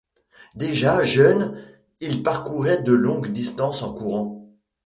[0.55, 1.61] Déjà jeune
[1.99, 4.49] il parcourait de longues distances en courant.